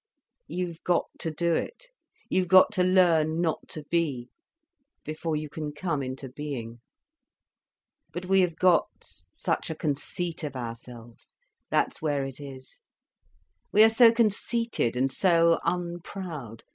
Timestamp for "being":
6.27-6.79